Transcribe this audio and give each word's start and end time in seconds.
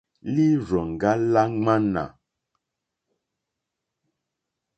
Lírzòŋɡá 0.33 1.11
lá 1.33 1.43
ŋwánà. 1.57 2.03